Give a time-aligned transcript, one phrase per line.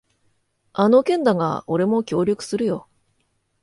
[0.73, 2.87] あの件だが、俺も協力するよ。